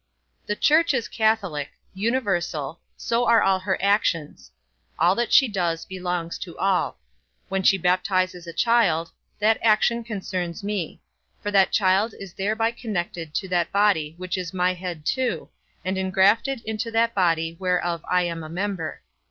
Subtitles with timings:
[0.47, 4.49] The church is Catholic, universal, so are all her actions;
[4.97, 6.97] all that she does belongs to all.
[7.49, 11.01] When she baptizes a child, that action concerns me;
[11.39, 15.49] for that child is thereby connected to that body which is my head too,
[15.85, 19.01] and ingrafted into that body whereof I am a member.